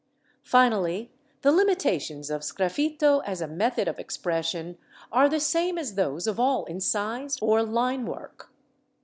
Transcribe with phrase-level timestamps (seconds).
[0.41, 1.11] Finally,
[1.43, 4.79] the limitations of sgraffito as a method of expression
[5.11, 8.49] are the same as those of all incised or line work.